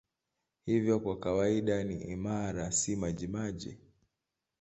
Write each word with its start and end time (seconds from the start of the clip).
Hivyo 0.65 0.99
kwa 0.99 1.19
kawaida 1.19 1.83
ni 1.83 2.01
imara, 2.01 2.71
si 2.71 2.95
majimaji. 2.95 3.77